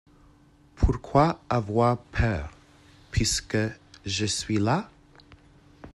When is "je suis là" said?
4.03-4.89